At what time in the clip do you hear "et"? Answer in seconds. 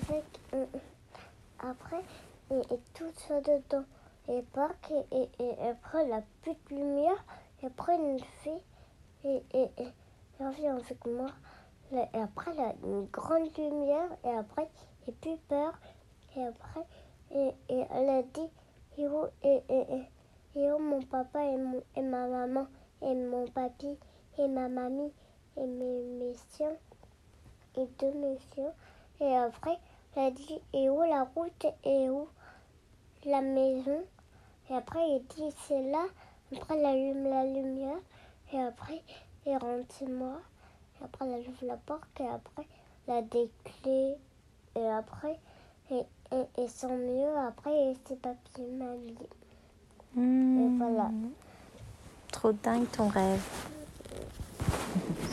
2.50-2.78, 4.28-4.42, 4.90-5.16, 5.22-5.44, 5.44-5.68, 7.62-7.66, 9.24-9.42, 9.54-9.68, 11.92-12.18, 14.24-14.30, 15.06-15.12, 16.36-16.44, 17.30-17.52, 17.68-17.86, 18.98-19.06, 19.42-19.62, 19.68-20.02, 20.56-20.70, 21.44-21.56, 21.96-22.02, 23.02-23.14, 24.38-24.48, 25.56-25.66, 27.76-27.86, 29.20-29.36, 30.72-30.88, 31.84-32.10, 34.70-34.74, 38.52-38.60, 41.00-41.04, 42.20-42.26, 44.76-44.86, 45.90-46.02, 46.32-46.62, 46.62-46.68, 47.92-47.96